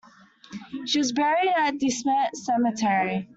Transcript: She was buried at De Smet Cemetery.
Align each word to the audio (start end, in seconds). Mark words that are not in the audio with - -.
She 0.87 0.97
was 0.97 1.11
buried 1.11 1.53
at 1.55 1.77
De 1.77 1.91
Smet 1.91 2.35
Cemetery. 2.35 3.29